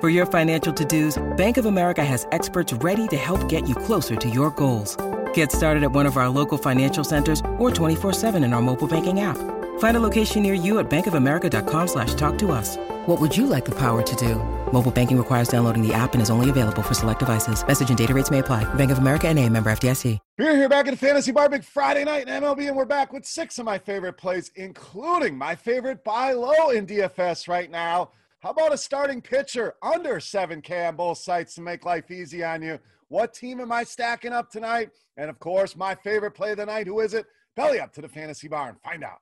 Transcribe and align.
For 0.00 0.08
your 0.08 0.26
financial 0.26 0.72
to-dos, 0.72 1.20
Bank 1.36 1.56
of 1.56 1.66
America 1.66 2.04
has 2.04 2.24
experts 2.30 2.72
ready 2.74 3.08
to 3.08 3.16
help 3.16 3.48
get 3.48 3.68
you 3.68 3.74
closer 3.74 4.14
to 4.14 4.30
your 4.30 4.52
goals. 4.52 4.96
Get 5.34 5.50
started 5.50 5.82
at 5.82 5.90
one 5.90 6.06
of 6.06 6.16
our 6.16 6.28
local 6.28 6.56
financial 6.56 7.02
centers 7.02 7.40
or 7.58 7.70
24-7 7.72 8.36
in 8.44 8.52
our 8.52 8.62
mobile 8.62 8.86
banking 8.86 9.18
app. 9.22 9.36
Find 9.80 9.96
a 9.96 10.00
location 10.00 10.44
near 10.44 10.54
you 10.54 10.78
at 10.78 10.88
bankofamerica.com 10.88 11.88
slash 11.88 12.14
talk 12.14 12.38
to 12.38 12.52
us. 12.52 12.76
What 13.06 13.20
would 13.20 13.36
you 13.36 13.48
like 13.48 13.64
the 13.64 13.74
power 13.74 14.02
to 14.02 14.16
do? 14.16 14.36
Mobile 14.72 14.92
banking 14.92 15.18
requires 15.18 15.48
downloading 15.48 15.84
the 15.84 15.92
app 15.92 16.12
and 16.12 16.22
is 16.22 16.30
only 16.30 16.48
available 16.48 16.82
for 16.82 16.94
select 16.94 17.18
devices. 17.18 17.66
Message 17.66 17.88
and 17.88 17.98
data 17.98 18.14
rates 18.14 18.30
may 18.30 18.38
apply. 18.38 18.72
Bank 18.74 18.92
of 18.92 18.98
America 18.98 19.26
and 19.26 19.36
a 19.36 19.48
member 19.48 19.68
FDIC. 19.68 20.20
We're 20.38 20.54
here 20.54 20.68
back 20.68 20.86
at 20.86 20.96
Fantasy 20.96 21.32
Bar 21.32 21.48
Big 21.48 21.64
Friday 21.64 22.04
night 22.04 22.28
in 22.28 22.40
MLB, 22.40 22.68
and 22.68 22.76
we're 22.76 22.84
back 22.84 23.12
with 23.12 23.24
six 23.26 23.58
of 23.58 23.64
my 23.64 23.78
favorite 23.78 24.16
plays, 24.16 24.52
including 24.54 25.36
my 25.36 25.56
favorite 25.56 26.04
buy 26.04 26.34
low 26.34 26.70
in 26.70 26.86
DFS 26.86 27.48
right 27.48 27.68
now. 27.68 28.12
How 28.40 28.50
about 28.50 28.72
a 28.72 28.78
starting 28.78 29.20
pitcher 29.20 29.74
under 29.82 30.20
7K 30.20 30.86
on 30.86 30.94
both 30.94 31.18
sites 31.18 31.56
to 31.56 31.60
make 31.60 31.84
life 31.84 32.08
easy 32.08 32.44
on 32.44 32.62
you? 32.62 32.78
What 33.08 33.34
team 33.34 33.58
am 33.58 33.72
I 33.72 33.82
stacking 33.82 34.32
up 34.32 34.48
tonight? 34.48 34.90
And 35.16 35.28
of 35.28 35.40
course, 35.40 35.74
my 35.74 35.96
favorite 35.96 36.36
play 36.36 36.52
of 36.52 36.58
the 36.58 36.66
night. 36.66 36.86
Who 36.86 37.00
is 37.00 37.14
it? 37.14 37.26
Belly 37.56 37.80
up 37.80 37.92
to 37.94 38.00
the 38.00 38.08
Fantasy 38.08 38.46
Bar 38.46 38.68
and 38.68 38.80
find 38.80 39.02
out. 39.02 39.18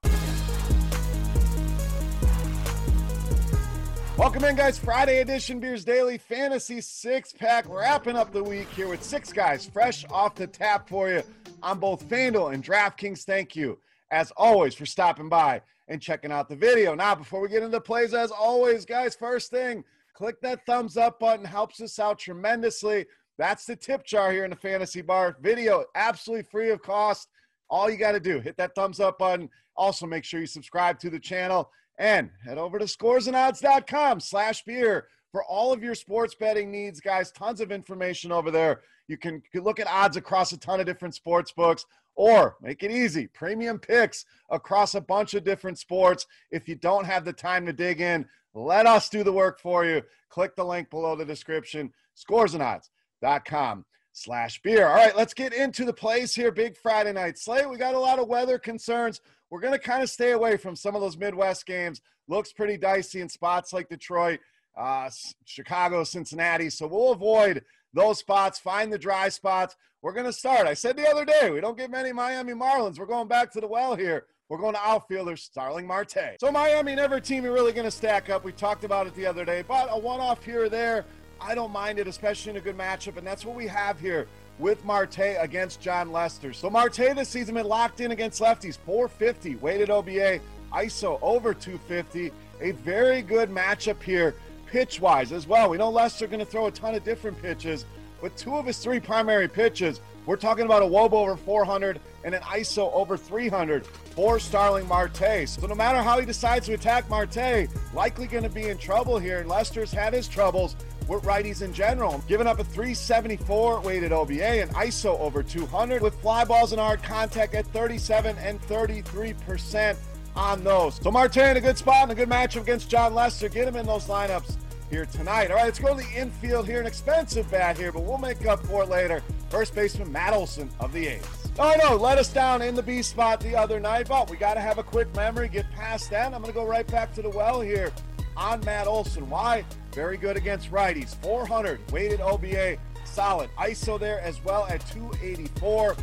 Welcome 4.18 4.44
in, 4.44 4.54
guys. 4.54 4.78
Friday 4.78 5.20
edition 5.20 5.60
Beers 5.60 5.86
Daily 5.86 6.18
Fantasy 6.18 6.82
Six 6.82 7.32
Pack. 7.32 7.66
Wrapping 7.70 8.16
up 8.16 8.34
the 8.34 8.44
week 8.44 8.68
here 8.68 8.88
with 8.88 9.02
six 9.02 9.32
guys 9.32 9.64
fresh 9.64 10.04
off 10.10 10.34
the 10.34 10.46
tap 10.46 10.90
for 10.90 11.08
you 11.08 11.22
on 11.62 11.78
both 11.78 12.06
FanDuel 12.06 12.52
and 12.52 12.62
DraftKings. 12.62 13.22
Thank 13.22 13.56
you, 13.56 13.78
as 14.10 14.30
always, 14.36 14.74
for 14.74 14.84
stopping 14.84 15.30
by 15.30 15.62
and 15.88 16.00
checking 16.00 16.32
out 16.32 16.48
the 16.48 16.56
video. 16.56 16.94
Now, 16.94 17.14
before 17.14 17.40
we 17.40 17.48
get 17.48 17.62
into 17.62 17.80
plays, 17.80 18.14
as 18.14 18.30
always, 18.30 18.84
guys, 18.84 19.14
first 19.14 19.50
thing, 19.50 19.84
click 20.14 20.40
that 20.42 20.64
thumbs 20.66 20.96
up 20.96 21.20
button. 21.20 21.44
Helps 21.44 21.80
us 21.80 21.98
out 21.98 22.18
tremendously. 22.18 23.06
That's 23.38 23.66
the 23.66 23.76
tip 23.76 24.04
jar 24.04 24.32
here 24.32 24.44
in 24.44 24.50
the 24.50 24.56
Fantasy 24.56 25.02
Bar. 25.02 25.36
Video 25.40 25.84
absolutely 25.94 26.44
free 26.50 26.70
of 26.70 26.82
cost. 26.82 27.28
All 27.68 27.90
you 27.90 27.96
got 27.96 28.12
to 28.12 28.20
do, 28.20 28.40
hit 28.40 28.56
that 28.56 28.74
thumbs 28.74 29.00
up 29.00 29.18
button. 29.18 29.50
Also, 29.76 30.06
make 30.06 30.24
sure 30.24 30.40
you 30.40 30.46
subscribe 30.46 30.98
to 31.00 31.10
the 31.10 31.20
channel 31.20 31.70
and 31.98 32.30
head 32.44 32.58
over 32.58 32.78
to 32.78 32.84
scoresandodds.com 32.84 34.20
slash 34.20 34.62
beer 34.64 35.08
for 35.36 35.44
all 35.44 35.70
of 35.70 35.82
your 35.82 35.94
sports 35.94 36.34
betting 36.34 36.70
needs, 36.70 36.98
guys. 36.98 37.30
Tons 37.30 37.60
of 37.60 37.70
information 37.70 38.32
over 38.32 38.50
there. 38.50 38.80
You 39.06 39.18
can 39.18 39.42
look 39.52 39.78
at 39.78 39.86
odds 39.86 40.16
across 40.16 40.50
a 40.52 40.56
ton 40.56 40.80
of 40.80 40.86
different 40.86 41.14
sports 41.14 41.52
books 41.52 41.84
or 42.14 42.56
make 42.62 42.82
it 42.82 42.90
easy 42.90 43.26
premium 43.26 43.78
picks 43.78 44.24
across 44.48 44.94
a 44.94 45.00
bunch 45.02 45.34
of 45.34 45.44
different 45.44 45.78
sports. 45.78 46.26
If 46.50 46.66
you 46.66 46.74
don't 46.74 47.04
have 47.04 47.26
the 47.26 47.34
time 47.34 47.66
to 47.66 47.74
dig 47.74 48.00
in, 48.00 48.24
let 48.54 48.86
us 48.86 49.10
do 49.10 49.22
the 49.22 49.30
work 49.30 49.60
for 49.60 49.84
you. 49.84 50.00
Click 50.30 50.56
the 50.56 50.64
link 50.64 50.88
below 50.88 51.14
the 51.14 51.26
description, 51.26 51.92
scoresandodds.com 52.16 53.84
slash 54.14 54.62
beer. 54.62 54.86
All 54.86 54.94
right, 54.94 55.14
let's 55.14 55.34
get 55.34 55.52
into 55.52 55.84
the 55.84 55.92
plays 55.92 56.34
here. 56.34 56.50
Big 56.50 56.78
Friday 56.78 57.12
night 57.12 57.36
slate. 57.36 57.68
We 57.68 57.76
got 57.76 57.94
a 57.94 58.00
lot 58.00 58.18
of 58.18 58.28
weather 58.28 58.58
concerns. 58.58 59.20
We're 59.50 59.60
going 59.60 59.74
to 59.74 59.78
kind 59.78 60.02
of 60.02 60.08
stay 60.08 60.30
away 60.30 60.56
from 60.56 60.76
some 60.76 60.94
of 60.94 61.02
those 61.02 61.18
Midwest 61.18 61.66
games. 61.66 62.00
Looks 62.26 62.54
pretty 62.54 62.78
dicey 62.78 63.20
in 63.20 63.28
spots 63.28 63.74
like 63.74 63.88
Detroit, 63.88 64.40
uh, 64.76 65.10
Chicago, 65.44 66.04
Cincinnati. 66.04 66.70
So 66.70 66.86
we'll 66.86 67.12
avoid 67.12 67.64
those 67.92 68.18
spots, 68.18 68.58
find 68.58 68.92
the 68.92 68.98
dry 68.98 69.28
spots. 69.28 69.76
We're 70.02 70.12
going 70.12 70.26
to 70.26 70.32
start. 70.32 70.66
I 70.66 70.74
said 70.74 70.96
the 70.96 71.08
other 71.08 71.24
day, 71.24 71.50
we 71.50 71.60
don't 71.60 71.76
get 71.76 71.90
many 71.90 72.12
Miami 72.12 72.52
Marlins. 72.52 72.98
We're 72.98 73.06
going 73.06 73.28
back 73.28 73.50
to 73.52 73.60
the 73.60 73.66
well 73.66 73.96
here. 73.96 74.26
We're 74.48 74.58
going 74.58 74.74
to 74.74 74.80
outfielder 74.80 75.36
Starling 75.36 75.86
Marte. 75.86 76.36
So 76.40 76.52
Miami 76.52 76.94
never 76.94 77.18
team 77.18 77.42
you're 77.42 77.52
really 77.52 77.72
going 77.72 77.86
to 77.86 77.90
stack 77.90 78.30
up. 78.30 78.44
We 78.44 78.52
talked 78.52 78.84
about 78.84 79.08
it 79.08 79.14
the 79.14 79.26
other 79.26 79.44
day, 79.44 79.64
but 79.66 79.88
a 79.90 79.98
one-off 79.98 80.44
here 80.44 80.64
or 80.64 80.68
there, 80.68 81.04
I 81.40 81.54
don't 81.56 81.72
mind 81.72 81.98
it, 81.98 82.06
especially 82.06 82.50
in 82.50 82.56
a 82.56 82.60
good 82.60 82.78
matchup, 82.78 83.16
and 83.16 83.26
that's 83.26 83.44
what 83.44 83.56
we 83.56 83.66
have 83.66 83.98
here 83.98 84.28
with 84.58 84.84
Marte 84.84 85.36
against 85.38 85.80
Jon 85.80 86.12
Lester. 86.12 86.52
So 86.52 86.70
Marte 86.70 86.96
this 86.96 87.28
season 87.28 87.56
been 87.56 87.66
locked 87.66 88.00
in 88.00 88.12
against 88.12 88.40
lefties, 88.40 88.78
450 88.78 89.56
weighted 89.56 89.90
OBA, 89.90 90.40
ISO 90.72 91.18
over 91.22 91.52
250. 91.52 92.32
A 92.60 92.70
very 92.70 93.22
good 93.22 93.50
matchup 93.50 94.02
here, 94.02 94.34
pitch 94.66 95.00
wise 95.00 95.32
as 95.32 95.46
well. 95.46 95.70
We 95.70 95.78
know 95.78 95.90
Lester 95.90 96.26
going 96.26 96.40
to 96.40 96.44
throw 96.44 96.66
a 96.66 96.70
ton 96.70 96.94
of 96.94 97.04
different 97.04 97.40
pitches, 97.40 97.84
but 98.20 98.36
two 98.36 98.56
of 98.56 98.66
his 98.66 98.78
three 98.78 99.00
primary 99.00 99.48
pitches, 99.48 100.00
we're 100.26 100.36
talking 100.36 100.64
about 100.64 100.82
a 100.82 100.86
WOBA 100.86 101.12
over 101.12 101.36
400 101.36 102.00
and 102.24 102.34
an 102.34 102.42
ISO 102.42 102.92
over 102.92 103.16
300 103.16 103.86
for 103.86 104.40
Starling 104.40 104.88
Marte. 104.88 105.48
So 105.48 105.66
no 105.66 105.74
matter 105.74 106.02
how 106.02 106.18
he 106.18 106.26
decides 106.26 106.66
to 106.66 106.74
attack 106.74 107.08
Marte, 107.08 107.68
likely 107.94 108.26
going 108.26 108.42
to 108.42 108.50
be 108.50 108.68
in 108.68 108.78
trouble 108.78 109.18
here. 109.18 109.38
And 109.38 109.48
Lester's 109.48 109.92
had 109.92 110.12
his 110.12 110.26
troubles 110.26 110.74
with 111.06 111.22
righties 111.22 111.62
in 111.62 111.72
general. 111.72 112.22
Giving 112.26 112.48
up 112.48 112.58
a 112.58 112.64
374 112.64 113.80
weighted 113.82 114.10
OBA 114.10 114.62
and 114.62 114.70
ISO 114.74 115.18
over 115.20 115.42
200 115.44 116.02
with 116.02 116.20
fly 116.20 116.44
balls 116.44 116.72
and 116.72 116.80
hard 116.80 117.02
contact 117.02 117.54
at 117.54 117.66
37 117.68 118.36
and 118.38 118.60
33% 118.62 119.96
on 120.36 120.62
those. 120.62 120.96
So 121.02 121.10
Marte 121.10 121.38
in 121.38 121.56
a 121.56 121.60
good 121.60 121.78
spot 121.78 122.02
and 122.02 122.12
a 122.12 122.14
good 122.14 122.28
matchup 122.28 122.62
against 122.62 122.90
Jon 122.90 123.14
Lester. 123.14 123.48
Get 123.48 123.66
him 123.66 123.76
in 123.76 123.86
those 123.86 124.06
lineups 124.06 124.56
here 124.90 125.06
tonight. 125.06 125.50
All 125.50 125.56
right, 125.56 125.64
let's 125.64 125.78
go 125.78 125.96
to 125.96 126.02
the 126.02 126.12
infield 126.14 126.66
here. 126.66 126.80
An 126.80 126.86
expensive 126.86 127.50
bat 127.50 127.76
here, 127.76 127.90
but 127.92 128.02
we'll 128.02 128.18
make 128.18 128.46
up 128.46 128.64
for 128.66 128.82
it 128.82 128.88
later. 128.88 129.22
First 129.48 129.74
baseman 129.74 130.12
Matt 130.12 130.34
Olson 130.34 130.70
of 130.80 130.92
the 130.92 131.08
A's. 131.08 131.46
Oh 131.58 131.74
no, 131.82 131.96
let 131.96 132.18
us 132.18 132.28
down 132.28 132.60
in 132.60 132.74
the 132.74 132.82
B 132.82 133.00
spot 133.02 133.40
the 133.40 133.56
other 133.56 133.80
night, 133.80 134.08
but 134.08 134.30
we 134.30 134.36
got 134.36 134.54
to 134.54 134.60
have 134.60 134.76
a 134.76 134.82
quick 134.82 135.14
memory, 135.16 135.48
get 135.48 135.70
past 135.72 136.10
that. 136.10 136.26
I'm 136.26 136.42
going 136.42 136.52
to 136.52 136.52
go 136.52 136.66
right 136.66 136.86
back 136.86 137.14
to 137.14 137.22
the 137.22 137.30
well 137.30 137.62
here 137.62 137.92
on 138.36 138.60
Matt 138.60 138.86
Olson. 138.86 139.28
Why? 139.30 139.64
Very 139.92 140.18
good 140.18 140.36
against 140.36 140.70
righties. 140.70 141.14
400 141.22 141.90
weighted 141.90 142.20
OBA, 142.20 142.76
solid. 143.04 143.48
ISO 143.58 143.98
there 143.98 144.20
as 144.20 144.44
well 144.44 144.66
at 144.66 144.86
284. 144.88 145.96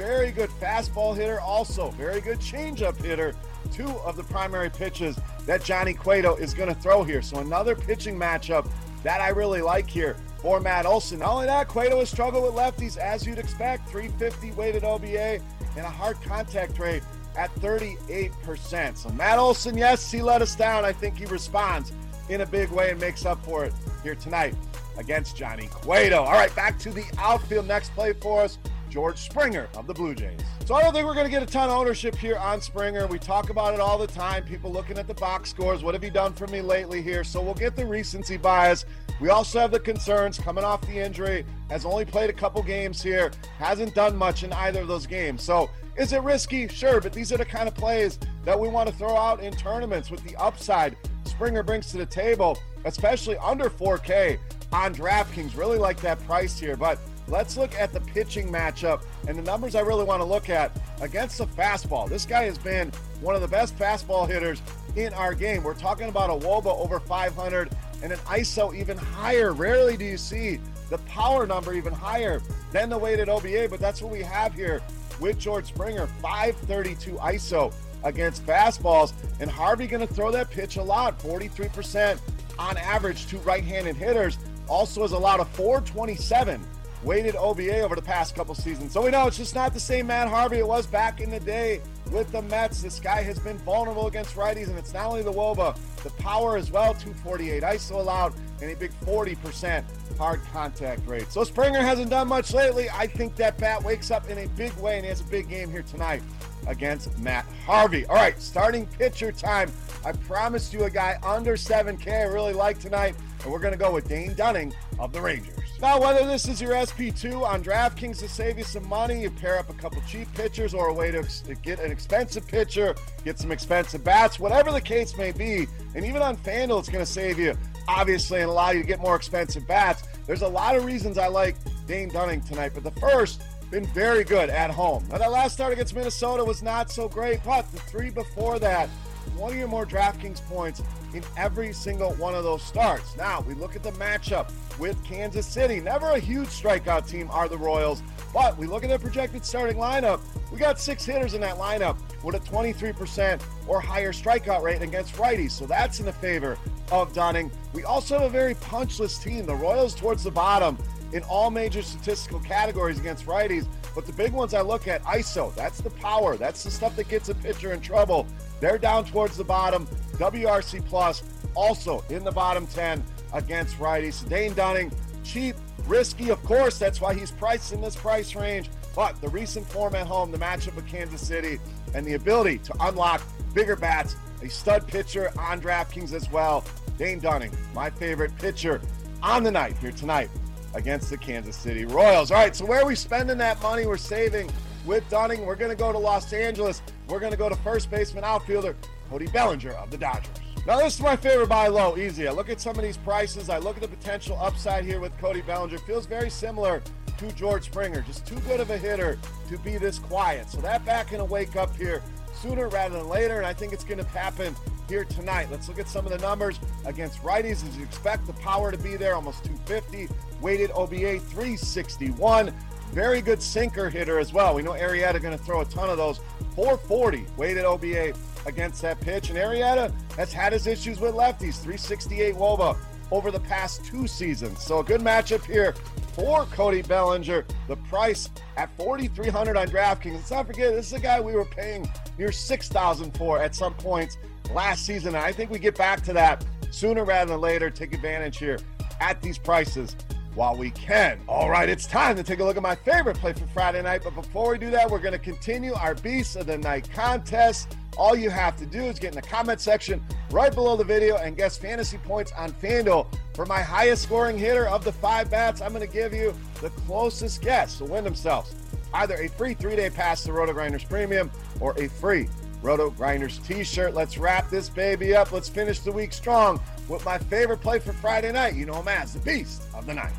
Very 0.00 0.30
good 0.30 0.48
fastball 0.48 1.14
hitter, 1.14 1.40
also 1.40 1.90
very 1.90 2.22
good 2.22 2.38
changeup 2.38 2.96
hitter. 3.04 3.34
Two 3.70 3.90
of 3.98 4.16
the 4.16 4.24
primary 4.24 4.70
pitches 4.70 5.18
that 5.44 5.62
Johnny 5.62 5.92
Cueto 5.92 6.36
is 6.36 6.54
going 6.54 6.70
to 6.70 6.74
throw 6.80 7.04
here. 7.04 7.20
So 7.20 7.40
another 7.40 7.76
pitching 7.76 8.18
matchup 8.18 8.66
that 9.02 9.20
I 9.20 9.28
really 9.28 9.60
like 9.60 9.90
here 9.90 10.16
for 10.38 10.58
Matt 10.58 10.86
Olson. 10.86 11.18
Not 11.18 11.32
only 11.32 11.44
that, 11.48 11.68
Cueto 11.68 11.98
has 11.98 12.08
struggled 12.08 12.44
with 12.44 12.54
lefties 12.54 12.96
as 12.96 13.26
you'd 13.26 13.36
expect. 13.36 13.90
350 13.90 14.52
weighted 14.52 14.84
OBA 14.84 15.38
and 15.76 15.84
a 15.84 15.90
hard 15.90 16.18
contact 16.22 16.78
rate 16.78 17.02
at 17.36 17.54
38%. 17.56 18.96
So 18.96 19.10
Matt 19.10 19.38
Olson, 19.38 19.76
yes, 19.76 20.10
he 20.10 20.22
let 20.22 20.40
us 20.40 20.56
down. 20.56 20.82
I 20.82 20.94
think 20.94 21.18
he 21.18 21.26
responds 21.26 21.92
in 22.30 22.40
a 22.40 22.46
big 22.46 22.70
way 22.70 22.90
and 22.90 22.98
makes 22.98 23.26
up 23.26 23.44
for 23.44 23.66
it 23.66 23.74
here 24.02 24.14
tonight 24.14 24.54
against 24.96 25.36
Johnny 25.36 25.68
Cueto. 25.70 26.22
All 26.22 26.32
right, 26.32 26.54
back 26.56 26.78
to 26.78 26.90
the 26.90 27.04
outfield. 27.18 27.68
Next 27.68 27.92
play 27.92 28.14
for 28.14 28.40
us. 28.40 28.56
George 28.90 29.18
Springer 29.18 29.68
of 29.76 29.86
the 29.86 29.94
Blue 29.94 30.14
Jays. 30.14 30.40
So 30.66 30.74
I 30.74 30.82
don't 30.82 30.92
think 30.92 31.06
we're 31.06 31.14
going 31.14 31.24
to 31.24 31.30
get 31.30 31.42
a 31.42 31.46
ton 31.46 31.70
of 31.70 31.76
ownership 31.76 32.14
here 32.16 32.36
on 32.36 32.60
Springer. 32.60 33.06
We 33.06 33.18
talk 33.18 33.48
about 33.48 33.72
it 33.72 33.80
all 33.80 33.96
the 33.96 34.06
time. 34.06 34.44
People 34.44 34.70
looking 34.70 34.98
at 34.98 35.06
the 35.06 35.14
box 35.14 35.50
scores. 35.50 35.82
What 35.82 35.94
have 35.94 36.04
you 36.04 36.10
done 36.10 36.32
for 36.32 36.46
me 36.48 36.60
lately 36.60 37.00
here? 37.00 37.24
So 37.24 37.40
we'll 37.40 37.54
get 37.54 37.76
the 37.76 37.86
recency 37.86 38.36
bias. 38.36 38.84
We 39.20 39.30
also 39.30 39.60
have 39.60 39.70
the 39.70 39.80
concerns 39.80 40.38
coming 40.38 40.64
off 40.64 40.80
the 40.82 40.98
injury. 40.98 41.46
Has 41.70 41.84
only 41.84 42.04
played 42.04 42.30
a 42.30 42.34
couple 42.34 42.62
games 42.62 43.02
here. 43.02 43.30
Hasn't 43.58 43.94
done 43.94 44.16
much 44.16 44.42
in 44.42 44.52
either 44.52 44.80
of 44.80 44.88
those 44.88 45.06
games. 45.06 45.42
So 45.42 45.70
is 45.96 46.12
it 46.12 46.22
risky? 46.22 46.68
Sure, 46.68 47.00
but 47.00 47.12
these 47.12 47.32
are 47.32 47.36
the 47.36 47.44
kind 47.44 47.68
of 47.68 47.74
plays 47.74 48.18
that 48.44 48.58
we 48.58 48.68
want 48.68 48.88
to 48.88 48.94
throw 48.94 49.16
out 49.16 49.40
in 49.40 49.52
tournaments 49.52 50.10
with 50.10 50.22
the 50.24 50.36
upside 50.36 50.96
Springer 51.24 51.62
brings 51.62 51.90
to 51.90 51.96
the 51.96 52.06
table, 52.06 52.58
especially 52.84 53.36
under 53.38 53.70
4K 53.70 54.38
on 54.72 54.94
DraftKings. 54.94 55.56
Really 55.56 55.78
like 55.78 56.00
that 56.00 56.22
price 56.26 56.58
here, 56.58 56.76
but 56.76 56.98
let's 57.30 57.56
look 57.56 57.74
at 57.74 57.92
the 57.92 58.00
pitching 58.00 58.50
matchup 58.50 59.02
and 59.28 59.38
the 59.38 59.42
numbers 59.42 59.74
I 59.74 59.80
really 59.80 60.04
want 60.04 60.20
to 60.20 60.26
look 60.26 60.50
at 60.50 60.76
against 61.00 61.38
the 61.38 61.46
fastball. 61.46 62.08
This 62.08 62.26
guy 62.26 62.44
has 62.44 62.58
been 62.58 62.90
one 63.20 63.34
of 63.34 63.40
the 63.40 63.48
best 63.48 63.78
fastball 63.78 64.28
hitters 64.28 64.60
in 64.96 65.12
our 65.14 65.34
game. 65.34 65.62
We're 65.62 65.74
talking 65.74 66.08
about 66.08 66.30
a 66.30 66.46
Woba 66.46 66.76
over 66.78 66.98
500 66.98 67.70
and 68.02 68.12
an 68.12 68.18
ISO 68.20 68.74
even 68.74 68.96
higher. 68.96 69.52
Rarely 69.52 69.96
do 69.96 70.04
you 70.04 70.16
see 70.16 70.58
the 70.88 70.98
power 70.98 71.46
number 71.46 71.72
even 71.72 71.92
higher 71.92 72.42
than 72.72 72.88
the 72.88 72.98
weighted 72.98 73.28
OBA, 73.28 73.68
but 73.70 73.78
that's 73.78 74.02
what 74.02 74.10
we 74.10 74.22
have 74.22 74.54
here 74.54 74.82
with 75.20 75.38
George 75.38 75.66
Springer, 75.66 76.06
532 76.20 77.12
ISO 77.12 77.72
against 78.02 78.44
fastballs. 78.46 79.12
And 79.38 79.50
Harvey 79.50 79.86
going 79.86 80.06
to 80.06 80.12
throw 80.12 80.32
that 80.32 80.50
pitch 80.50 80.78
a 80.78 80.82
lot, 80.82 81.18
43% 81.20 82.18
on 82.58 82.76
average 82.76 83.26
to 83.28 83.38
right 83.38 83.62
handed 83.62 83.96
hitters. 83.96 84.38
Also 84.68 85.02
has 85.02 85.12
allowed 85.12 85.40
a 85.40 85.44
427 85.44 86.64
weighted 87.02 87.36
OBA 87.36 87.80
over 87.80 87.96
the 87.96 88.02
past 88.02 88.34
couple 88.34 88.54
seasons. 88.54 88.92
So 88.92 89.02
we 89.02 89.10
know 89.10 89.26
it's 89.26 89.36
just 89.36 89.54
not 89.54 89.72
the 89.72 89.80
same 89.80 90.08
Matt 90.08 90.28
Harvey 90.28 90.58
it 90.58 90.66
was 90.66 90.86
back 90.86 91.20
in 91.20 91.30
the 91.30 91.40
day 91.40 91.80
with 92.10 92.30
the 92.32 92.42
Mets. 92.42 92.82
This 92.82 93.00
guy 93.00 93.22
has 93.22 93.38
been 93.38 93.58
vulnerable 93.58 94.06
against 94.06 94.34
righties, 94.34 94.68
and 94.68 94.78
it's 94.78 94.92
not 94.92 95.06
only 95.06 95.22
the 95.22 95.32
Woba, 95.32 95.78
the 96.02 96.10
power 96.22 96.56
as 96.56 96.70
well 96.70 96.94
248 96.94 97.62
ISO 97.62 97.92
allowed, 97.92 98.34
and 98.60 98.70
a 98.70 98.76
big 98.76 98.92
40% 99.00 99.84
hard 100.18 100.42
contact 100.52 101.06
rate. 101.06 101.30
So 101.32 101.44
Springer 101.44 101.80
hasn't 101.80 102.10
done 102.10 102.28
much 102.28 102.52
lately. 102.52 102.90
I 102.90 103.06
think 103.06 103.34
that 103.36 103.56
bat 103.56 103.82
wakes 103.82 104.10
up 104.10 104.28
in 104.28 104.38
a 104.38 104.48
big 104.48 104.72
way, 104.74 104.96
and 104.96 105.04
he 105.04 105.08
has 105.08 105.22
a 105.22 105.24
big 105.24 105.48
game 105.48 105.70
here 105.70 105.82
tonight 105.82 106.22
against 106.66 107.18
Matt 107.18 107.46
Harvey. 107.64 108.04
All 108.06 108.16
right, 108.16 108.40
starting 108.40 108.86
pitcher 108.86 109.32
time. 109.32 109.72
I 110.04 110.12
promised 110.12 110.74
you 110.74 110.84
a 110.84 110.90
guy 110.90 111.18
under 111.22 111.56
7K 111.56 112.20
I 112.20 112.24
really 112.24 112.52
like 112.52 112.78
tonight, 112.78 113.14
and 113.42 113.52
we're 113.52 113.60
going 113.60 113.72
to 113.72 113.78
go 113.78 113.92
with 113.92 114.08
Dane 114.08 114.34
Dunning 114.34 114.74
of 114.98 115.12
the 115.12 115.20
Rangers. 115.20 115.59
Now, 115.80 115.98
whether 115.98 116.26
this 116.26 116.46
is 116.46 116.60
your 116.60 116.72
SP2 116.72 117.42
on 117.42 117.64
DraftKings 117.64 118.18
to 118.18 118.28
save 118.28 118.58
you 118.58 118.64
some 118.64 118.86
money, 118.86 119.22
you 119.22 119.30
pair 119.30 119.58
up 119.58 119.70
a 119.70 119.72
couple 119.72 120.02
cheap 120.06 120.30
pitchers 120.34 120.74
or 120.74 120.88
a 120.88 120.92
way 120.92 121.10
to 121.10 121.24
get 121.62 121.80
an 121.80 121.90
expensive 121.90 122.46
pitcher, 122.46 122.94
get 123.24 123.38
some 123.38 123.50
expensive 123.50 124.04
bats, 124.04 124.38
whatever 124.38 124.72
the 124.72 124.80
case 124.80 125.16
may 125.16 125.32
be, 125.32 125.66
and 125.94 126.04
even 126.04 126.20
on 126.20 126.36
FanDuel, 126.36 126.80
it's 126.80 126.90
going 126.90 127.02
to 127.02 127.10
save 127.10 127.38
you, 127.38 127.56
obviously, 127.88 128.40
and 128.40 128.50
allow 128.50 128.72
you 128.72 128.82
to 128.82 128.86
get 128.86 129.00
more 129.00 129.16
expensive 129.16 129.66
bats. 129.66 130.02
There's 130.26 130.42
a 130.42 130.48
lot 130.48 130.76
of 130.76 130.84
reasons 130.84 131.16
I 131.16 131.28
like 131.28 131.56
Dane 131.86 132.10
Dunning 132.10 132.42
tonight, 132.42 132.72
but 132.74 132.84
the 132.84 133.00
first, 133.00 133.42
been 133.70 133.86
very 133.86 134.24
good 134.24 134.50
at 134.50 134.70
home. 134.70 135.06
Now, 135.10 135.16
that 135.18 135.30
last 135.30 135.54
start 135.54 135.72
against 135.72 135.94
Minnesota 135.94 136.44
was 136.44 136.62
not 136.62 136.90
so 136.90 137.08
great, 137.08 137.40
but 137.42 137.70
the 137.72 137.78
three 137.78 138.10
before 138.10 138.58
that, 138.58 138.90
20 139.36 139.62
or 139.62 139.68
more 139.68 139.86
DraftKings 139.86 140.40
points 140.46 140.82
in 141.14 141.22
every 141.36 141.72
single 141.72 142.12
one 142.14 142.34
of 142.34 142.44
those 142.44 142.62
starts. 142.62 143.16
Now, 143.16 143.40
we 143.40 143.54
look 143.54 143.76
at 143.76 143.82
the 143.82 143.92
matchup 143.92 144.52
with 144.78 145.02
Kansas 145.04 145.46
City. 145.46 145.80
Never 145.80 146.10
a 146.10 146.18
huge 146.18 146.48
strikeout 146.48 147.08
team 147.08 147.28
are 147.30 147.48
the 147.48 147.58
Royals, 147.58 148.02
but 148.32 148.56
we 148.56 148.66
look 148.66 148.82
at 148.82 148.88
their 148.88 148.98
projected 148.98 149.44
starting 149.44 149.76
lineup. 149.76 150.20
We 150.52 150.58
got 150.58 150.80
six 150.80 151.04
hitters 151.04 151.34
in 151.34 151.40
that 151.42 151.56
lineup 151.56 151.98
with 152.22 152.34
a 152.34 152.40
23% 152.40 153.42
or 153.66 153.80
higher 153.80 154.12
strikeout 154.12 154.62
rate 154.62 154.82
against 154.82 155.14
righties, 155.14 155.52
so 155.52 155.66
that's 155.66 156.00
in 156.00 156.06
the 156.06 156.12
favor 156.12 156.58
of 156.90 157.12
Dunning. 157.12 157.50
We 157.72 157.84
also 157.84 158.18
have 158.18 158.26
a 158.26 158.30
very 158.30 158.54
punchless 158.54 159.22
team. 159.22 159.46
The 159.46 159.54
Royals 159.54 159.94
towards 159.94 160.24
the 160.24 160.30
bottom 160.30 160.76
in 161.12 161.22
all 161.24 161.50
major 161.50 161.82
statistical 161.82 162.40
categories 162.40 162.98
against 162.98 163.26
righties. 163.26 163.66
But 163.94 164.06
the 164.06 164.12
big 164.12 164.32
ones 164.32 164.54
I 164.54 164.60
look 164.60 164.86
at 164.88 165.02
ISO, 165.04 165.54
that's 165.54 165.80
the 165.80 165.90
power, 165.90 166.36
that's 166.36 166.62
the 166.62 166.70
stuff 166.70 166.94
that 166.96 167.08
gets 167.08 167.28
a 167.28 167.34
pitcher 167.34 167.72
in 167.72 167.80
trouble. 167.80 168.26
They're 168.60 168.78
down 168.78 169.04
towards 169.04 169.36
the 169.36 169.44
bottom. 169.44 169.86
WRC 170.12 170.84
plus 170.86 171.22
also 171.54 172.04
in 172.10 172.24
the 172.24 172.30
bottom 172.30 172.66
10 172.66 173.02
against 173.32 173.78
righties. 173.78 174.28
Dane 174.28 174.54
Dunning, 174.54 174.92
cheap, 175.24 175.56
risky, 175.86 176.30
of 176.30 176.42
course. 176.44 176.78
That's 176.78 177.00
why 177.00 177.14
he's 177.14 177.30
priced 177.30 177.72
in 177.72 177.80
this 177.80 177.96
price 177.96 178.34
range. 178.34 178.70
But 178.94 179.20
the 179.20 179.28
recent 179.28 179.66
form 179.66 179.94
at 179.94 180.06
home, 180.06 180.30
the 180.30 180.38
matchup 180.38 180.74
with 180.74 180.86
Kansas 180.86 181.26
City, 181.26 181.58
and 181.94 182.06
the 182.06 182.14
ability 182.14 182.58
to 182.58 182.74
unlock 182.80 183.22
bigger 183.54 183.76
bats, 183.76 184.16
a 184.42 184.48
stud 184.48 184.86
pitcher 184.86 185.30
on 185.38 185.60
DraftKings 185.60 186.12
as 186.12 186.30
well. 186.30 186.64
Dane 186.98 187.20
Dunning, 187.20 187.52
my 187.74 187.88
favorite 187.88 188.36
pitcher 188.36 188.80
on 189.22 189.42
the 189.42 189.50
night 189.50 189.76
here 189.78 189.92
tonight 189.92 190.28
against 190.74 191.10
the 191.10 191.16
Kansas 191.16 191.56
City 191.56 191.84
Royals. 191.84 192.30
All 192.30 192.38
right, 192.38 192.54
so 192.54 192.64
where 192.64 192.82
are 192.82 192.86
we 192.86 192.94
spending 192.94 193.38
that 193.38 193.60
money 193.62 193.86
we're 193.86 193.96
saving 193.96 194.50
with 194.84 195.08
Dunning? 195.08 195.44
We're 195.44 195.56
going 195.56 195.70
to 195.70 195.76
go 195.76 195.92
to 195.92 195.98
Los 195.98 196.32
Angeles. 196.32 196.82
We're 197.08 197.20
going 197.20 197.32
to 197.32 197.38
go 197.38 197.48
to 197.48 197.56
first 197.56 197.90
baseman 197.90 198.24
outfielder 198.24 198.76
Cody 199.08 199.26
Bellinger 199.26 199.72
of 199.72 199.90
the 199.90 199.98
Dodgers. 199.98 200.30
Now, 200.66 200.78
this 200.78 200.94
is 200.94 201.00
my 201.00 201.16
favorite 201.16 201.48
buy 201.48 201.68
low, 201.68 201.96
easy. 201.96 202.28
I 202.28 202.32
look 202.32 202.50
at 202.50 202.60
some 202.60 202.76
of 202.76 202.82
these 202.82 202.98
prices. 202.98 203.48
I 203.48 203.58
look 203.58 203.76
at 203.76 203.82
the 203.82 203.88
potential 203.88 204.38
upside 204.40 204.84
here 204.84 205.00
with 205.00 205.16
Cody 205.18 205.40
Bellinger. 205.40 205.78
Feels 205.78 206.06
very 206.06 206.30
similar 206.30 206.82
to 207.18 207.32
George 207.32 207.64
Springer. 207.64 208.02
Just 208.02 208.26
too 208.26 208.38
good 208.40 208.60
of 208.60 208.70
a 208.70 208.76
hitter 208.76 209.18
to 209.48 209.58
be 209.58 209.78
this 209.78 209.98
quiet. 209.98 210.48
So 210.50 210.60
that 210.60 210.84
back 210.84 211.10
going 211.10 211.18
to 211.18 211.24
wake 211.24 211.56
up 211.56 211.74
here 211.76 212.02
sooner 212.34 212.68
rather 212.68 212.98
than 212.98 213.08
later, 213.08 213.38
and 213.38 213.46
I 213.46 213.52
think 213.52 213.72
it's 213.72 213.84
going 213.84 213.98
to 213.98 214.08
happen 214.10 214.54
here 214.88 215.04
tonight. 215.04 215.48
Let's 215.50 215.68
look 215.68 215.78
at 215.78 215.88
some 215.88 216.04
of 216.04 216.12
the 216.12 216.18
numbers 216.18 216.58
against 216.84 217.22
righties 217.22 217.66
as 217.66 217.76
you 217.76 217.84
expect 217.84 218.26
the 218.26 218.32
power 218.34 218.70
to 218.70 218.78
be 218.78 218.96
there, 218.96 219.14
almost 219.14 219.44
250, 219.44 220.08
weighted 220.40 220.70
OBA 220.72 221.20
361. 221.20 222.54
Very 222.92 223.20
good 223.20 223.40
sinker 223.40 223.88
hitter 223.88 224.18
as 224.18 224.32
well. 224.32 224.54
We 224.54 224.62
know 224.62 224.72
Arrieta 224.72 225.22
going 225.22 225.36
to 225.36 225.42
throw 225.42 225.60
a 225.60 225.64
ton 225.64 225.88
of 225.88 225.96
those. 225.96 226.18
440 226.56 227.24
weighted 227.36 227.64
OBA 227.64 228.14
against 228.46 228.82
that 228.82 229.00
pitch. 229.00 229.30
And 229.30 229.38
Arrieta 229.38 229.92
has 230.16 230.32
had 230.32 230.52
his 230.52 230.66
issues 230.66 230.98
with 230.98 231.14
lefties. 231.14 231.54
368 231.54 232.34
Woba 232.34 232.76
over 233.12 233.30
the 233.30 233.40
past 233.40 233.84
two 233.84 234.06
seasons. 234.06 234.62
So 234.62 234.80
a 234.80 234.84
good 234.84 235.00
matchup 235.00 235.44
here 235.44 235.74
for 236.14 236.44
Cody 236.46 236.82
Bellinger. 236.82 237.44
The 237.68 237.76
price 237.76 238.28
at 238.56 238.76
4,300 238.76 239.56
on 239.56 239.68
DraftKings. 239.68 240.14
Let's 240.14 240.30
not 240.30 240.46
forget, 240.46 240.74
this 240.74 240.86
is 240.86 240.92
a 240.92 241.00
guy 241.00 241.20
we 241.20 241.34
were 241.34 241.44
paying 241.44 241.88
near 242.18 242.32
6,000 242.32 243.16
for 243.16 243.40
at 243.40 243.54
some 243.54 243.74
points 243.74 244.18
last 244.52 244.84
season. 244.84 245.14
And 245.14 245.24
I 245.24 245.30
think 245.30 245.50
we 245.50 245.60
get 245.60 245.76
back 245.76 246.02
to 246.04 246.12
that 246.14 246.44
sooner 246.72 247.04
rather 247.04 247.32
than 247.32 247.40
later. 247.40 247.70
Take 247.70 247.94
advantage 247.94 248.38
here 248.38 248.58
at 249.00 249.22
these 249.22 249.38
prices 249.38 249.96
while 250.34 250.56
we 250.56 250.70
can. 250.70 251.20
All 251.28 251.50
right, 251.50 251.68
it's 251.68 251.86
time 251.86 252.16
to 252.16 252.22
take 252.22 252.40
a 252.40 252.44
look 252.44 252.56
at 252.56 252.62
my 252.62 252.74
favorite 252.74 253.18
play 253.18 253.32
for 253.32 253.46
Friday 253.48 253.82
night. 253.82 254.02
But 254.04 254.14
before 254.14 254.52
we 254.52 254.58
do 254.58 254.70
that, 254.70 254.90
we're 254.90 254.98
going 254.98 255.12
to 255.12 255.18
continue 255.18 255.74
our 255.74 255.94
Beast 255.94 256.36
of 256.36 256.46
the 256.46 256.58
Night 256.58 256.90
contest. 256.92 257.76
All 257.96 258.14
you 258.14 258.30
have 258.30 258.56
to 258.56 258.66
do 258.66 258.82
is 258.84 258.98
get 258.98 259.08
in 259.08 259.16
the 259.16 259.26
comment 259.26 259.60
section 259.60 260.02
right 260.30 260.54
below 260.54 260.76
the 260.76 260.84
video 260.84 261.16
and 261.16 261.36
guess 261.36 261.58
fantasy 261.58 261.98
points 261.98 262.32
on 262.38 262.52
FanDuel. 262.52 263.06
For 263.34 263.46
my 263.46 263.60
highest 263.60 264.02
scoring 264.02 264.38
hitter 264.38 264.66
of 264.66 264.84
the 264.84 264.92
five 264.92 265.30
bats, 265.30 265.60
I'm 265.60 265.72
going 265.72 265.86
to 265.86 265.92
give 265.92 266.14
you 266.14 266.34
the 266.60 266.70
closest 266.70 267.42
guess 267.42 267.78
to 267.78 267.84
win 267.84 268.04
themselves 268.04 268.54
either 268.94 269.14
a 269.16 269.28
free 269.28 269.54
three 269.54 269.76
day 269.76 269.90
pass 269.90 270.24
to 270.24 270.30
RotoGrinders 270.30 270.88
Premium 270.88 271.30
or 271.60 271.78
a 271.78 271.88
free 271.88 272.28
RotoGrinders 272.62 273.44
t 273.46 273.64
shirt. 273.64 273.94
Let's 273.94 274.18
wrap 274.18 274.50
this 274.50 274.68
baby 274.68 275.14
up. 275.14 275.32
Let's 275.32 275.48
finish 275.48 275.80
the 275.80 275.92
week 275.92 276.12
strong 276.12 276.60
with 276.90 277.04
my 277.04 277.16
favorite 277.16 277.60
play 277.60 277.78
for 277.78 277.92
Friday 277.92 278.32
night. 278.32 278.54
You 278.54 278.66
know 278.66 278.74
him 278.74 278.88
as 278.88 279.14
the 279.14 279.20
Beast 279.20 279.62
of 279.74 279.86
the 279.86 279.94
Night. 279.94 280.12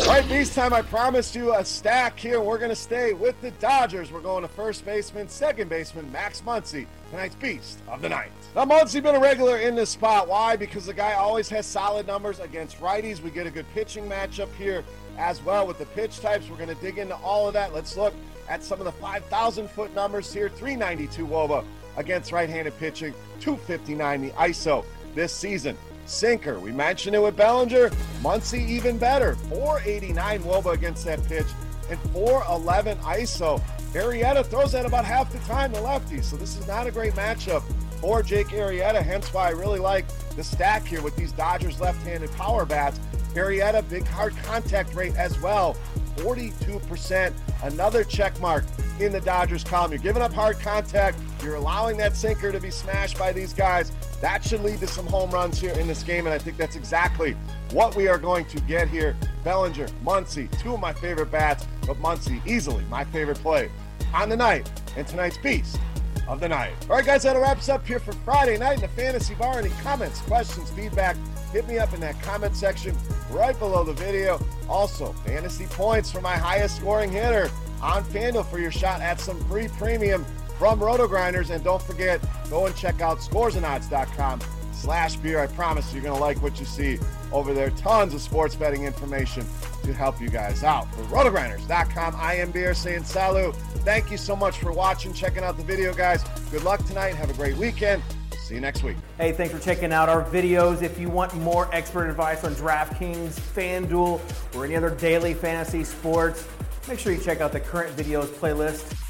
All 0.00 0.14
right, 0.14 0.26
Beast 0.28 0.54
time. 0.54 0.72
I 0.72 0.80
promised 0.80 1.34
you 1.34 1.54
a 1.54 1.64
stack 1.64 2.18
here. 2.18 2.40
We're 2.40 2.56
going 2.56 2.70
to 2.70 2.76
stay 2.76 3.12
with 3.12 3.38
the 3.42 3.50
Dodgers. 3.52 4.10
We're 4.10 4.20
going 4.20 4.42
to 4.42 4.48
first 4.48 4.86
baseman, 4.86 5.28
second 5.28 5.68
baseman, 5.68 6.10
Max 6.10 6.40
Muncy, 6.40 6.86
tonight's 7.10 7.34
Beast 7.34 7.80
of 7.88 8.00
the 8.00 8.08
Night. 8.08 8.30
Now, 8.54 8.64
Muncy 8.64 9.02
been 9.02 9.16
a 9.16 9.20
regular 9.20 9.58
in 9.58 9.74
this 9.74 9.90
spot. 9.90 10.28
Why? 10.28 10.56
Because 10.56 10.86
the 10.86 10.94
guy 10.94 11.14
always 11.14 11.48
has 11.50 11.66
solid 11.66 12.06
numbers 12.06 12.38
against 12.38 12.80
righties. 12.80 13.20
We 13.20 13.30
get 13.30 13.46
a 13.46 13.50
good 13.50 13.66
pitching 13.74 14.08
matchup 14.08 14.54
here 14.54 14.84
as 15.18 15.42
well 15.42 15.66
with 15.66 15.78
the 15.78 15.86
pitch 15.86 16.20
types. 16.20 16.48
We're 16.48 16.56
going 16.56 16.68
to 16.68 16.74
dig 16.76 16.98
into 16.98 17.16
all 17.16 17.48
of 17.48 17.54
that. 17.54 17.74
Let's 17.74 17.96
look 17.96 18.14
at 18.48 18.62
some 18.62 18.78
of 18.80 18.84
the 18.84 18.92
5,000 18.92 19.68
foot 19.70 19.94
numbers 19.94 20.32
here. 20.32 20.48
392 20.48 21.26
Woba 21.26 21.64
against 21.96 22.32
right 22.32 22.48
handed 22.48 22.76
pitching, 22.78 23.12
259 23.40 24.22
the 24.22 24.30
ISO 24.30 24.84
this 25.14 25.32
season. 25.32 25.76
Sinker, 26.06 26.58
we 26.58 26.72
mentioned 26.72 27.14
it 27.14 27.18
with 27.18 27.36
Bellinger. 27.36 27.90
Muncy 28.22 28.66
even 28.66 28.98
better, 28.98 29.34
489 29.34 30.42
Woba 30.42 30.72
against 30.72 31.04
that 31.04 31.22
pitch 31.24 31.46
and 31.90 31.98
411 32.12 32.98
ISO. 32.98 33.60
Arrieta 33.92 34.44
throws 34.44 34.72
that 34.72 34.86
about 34.86 35.04
half 35.04 35.32
the 35.32 35.38
time 35.40 35.72
to 35.72 35.78
lefties, 35.80 36.24
so 36.24 36.36
this 36.36 36.56
is 36.56 36.66
not 36.66 36.86
a 36.86 36.90
great 36.90 37.14
matchup 37.14 37.62
for 38.00 38.22
Jake 38.22 38.48
Arrieta. 38.48 39.02
Hence 39.02 39.32
why 39.32 39.48
I 39.48 39.50
really 39.50 39.78
like 39.78 40.06
the 40.36 40.44
stack 40.44 40.86
here 40.86 41.02
with 41.02 41.16
these 41.16 41.32
Dodgers 41.32 41.80
left-handed 41.80 42.30
power 42.32 42.64
bats 42.64 43.00
Arrieta, 43.34 43.88
big 43.88 44.06
hard 44.06 44.36
contact 44.38 44.94
rate 44.94 45.14
as 45.16 45.40
well. 45.40 45.76
42%. 46.18 47.32
Another 47.62 48.04
check 48.04 48.38
mark 48.40 48.64
in 49.00 49.12
the 49.12 49.20
Dodgers 49.20 49.64
column. 49.64 49.92
You're 49.92 50.00
giving 50.00 50.22
up 50.22 50.32
hard 50.32 50.58
contact. 50.58 51.18
You're 51.42 51.54
allowing 51.54 51.96
that 51.98 52.16
sinker 52.16 52.52
to 52.52 52.60
be 52.60 52.70
smashed 52.70 53.18
by 53.18 53.32
these 53.32 53.52
guys. 53.52 53.92
That 54.20 54.44
should 54.44 54.62
lead 54.62 54.80
to 54.80 54.86
some 54.86 55.06
home 55.06 55.30
runs 55.30 55.60
here 55.60 55.72
in 55.74 55.86
this 55.86 56.02
game, 56.02 56.26
and 56.26 56.34
I 56.34 56.38
think 56.38 56.56
that's 56.56 56.76
exactly 56.76 57.36
what 57.72 57.94
we 57.94 58.08
are 58.08 58.18
going 58.18 58.44
to 58.46 58.60
get 58.62 58.88
here. 58.88 59.16
Bellinger, 59.44 59.88
Muncy, 60.04 60.50
two 60.60 60.74
of 60.74 60.80
my 60.80 60.92
favorite 60.92 61.30
bats, 61.30 61.66
but 61.86 61.96
Muncy 62.02 62.44
easily 62.46 62.84
my 62.90 63.04
favorite 63.04 63.38
play 63.38 63.70
on 64.14 64.28
the 64.28 64.36
night 64.36 64.70
and 64.96 65.06
tonight's 65.06 65.38
beast 65.38 65.78
of 66.28 66.40
the 66.40 66.48
night. 66.48 66.74
All 66.88 66.96
right, 66.96 67.04
guys, 67.04 67.22
that 67.22 67.36
wraps 67.36 67.68
up 67.68 67.86
here 67.86 67.98
for 67.98 68.12
Friday 68.12 68.58
night 68.58 68.76
in 68.76 68.80
the 68.82 68.88
Fantasy 68.88 69.34
Bar. 69.34 69.58
Any 69.58 69.70
comments, 69.82 70.20
questions, 70.20 70.70
feedback, 70.70 71.16
hit 71.52 71.66
me 71.66 71.78
up 71.78 71.94
in 71.94 72.00
that 72.00 72.20
comment 72.22 72.54
section 72.54 72.96
right 73.30 73.58
below 73.58 73.82
the 73.82 73.94
video. 73.94 74.38
Also, 74.68 75.12
fantasy 75.24 75.66
points 75.66 76.12
for 76.12 76.20
my 76.20 76.36
highest 76.36 76.76
scoring 76.76 77.10
hitter 77.10 77.50
on 77.82 78.04
FanDuel 78.04 78.48
for 78.50 78.58
your 78.58 78.70
shot 78.70 79.00
at 79.00 79.18
some 79.18 79.42
free 79.48 79.68
premium 79.68 80.24
from 80.58 80.78
RotoGrinders. 80.80 81.50
And 81.50 81.64
don't 81.64 81.82
forget, 81.82 82.20
go 82.50 82.66
and 82.66 82.76
check 82.76 83.00
out 83.00 83.18
scoresandodds.com 83.18 84.40
slash 84.72 85.16
beer. 85.16 85.40
I 85.40 85.46
promise 85.46 85.92
you're 85.92 86.02
going 86.02 86.14
to 86.14 86.20
like 86.20 86.42
what 86.42 86.60
you 86.60 86.66
see 86.66 86.98
over 87.32 87.54
there. 87.54 87.70
Tons 87.70 88.12
of 88.12 88.20
sports 88.20 88.54
betting 88.54 88.84
information 88.84 89.44
to 89.88 89.94
help 89.94 90.20
you 90.20 90.28
guys 90.28 90.62
out. 90.62 90.92
For 90.94 91.02
rotogrinders.com, 91.04 92.14
I 92.16 92.34
am 92.34 92.50
Beer 92.50 92.74
saying 92.74 93.04
salut. 93.04 93.56
Thank 93.84 94.10
you 94.10 94.16
so 94.16 94.36
much 94.36 94.58
for 94.58 94.72
watching, 94.72 95.12
checking 95.12 95.42
out 95.42 95.56
the 95.56 95.64
video, 95.64 95.92
guys. 95.92 96.22
Good 96.50 96.62
luck 96.62 96.84
tonight. 96.86 97.14
Have 97.16 97.30
a 97.30 97.34
great 97.34 97.56
weekend. 97.56 98.02
See 98.44 98.54
you 98.54 98.60
next 98.60 98.82
week. 98.82 98.96
Hey, 99.18 99.32
thanks 99.32 99.52
for 99.52 99.60
checking 99.60 99.92
out 99.92 100.08
our 100.08 100.24
videos. 100.24 100.82
If 100.82 100.98
you 100.98 101.08
want 101.10 101.34
more 101.36 101.68
expert 101.74 102.08
advice 102.08 102.44
on 102.44 102.54
DraftKings, 102.54 103.38
FanDuel, 103.38 104.20
or 104.54 104.64
any 104.64 104.76
other 104.76 104.90
daily 104.90 105.34
fantasy 105.34 105.84
sports, 105.84 106.46
make 106.88 106.98
sure 106.98 107.12
you 107.12 107.20
check 107.20 107.40
out 107.40 107.52
the 107.52 107.60
current 107.60 107.94
videos 107.96 108.26
playlist 108.26 109.07